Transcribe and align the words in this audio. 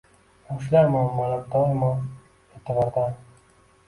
Yoshlar 0.51 0.87
muammolari 0.93 1.43
doimo 1.55 1.89
e’tibordang 2.61 3.15